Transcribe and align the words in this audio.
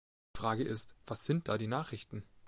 Die 0.35 0.39
Frage 0.39 0.63
ist, 0.63 0.95
was 1.05 1.23
sind 1.25 1.47
da 1.47 1.59
die 1.59 1.67
Nachrichten? 1.67 2.23